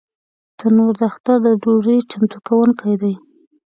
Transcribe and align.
تنور 0.59 0.93
د 0.99 1.01
اختر 1.09 1.37
د 1.43 1.47
ډوډۍ 1.61 1.97
چمتو 2.09 2.37
کوونکی 2.47 2.93
دی 3.01 3.13